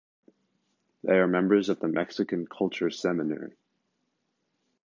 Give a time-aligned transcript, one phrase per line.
[1.03, 3.53] They are members of the Mexican Culture Seminary.